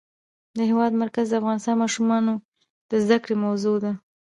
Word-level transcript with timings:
د 0.57 0.59
هېواد 0.69 0.91
مرکز 1.01 1.25
د 1.29 1.33
افغان 1.39 1.59
ماشومانو 1.83 2.33
د 2.89 2.91
زده 3.03 3.17
کړې 3.23 3.35
موضوع 3.45 3.77
ده. 3.83 3.91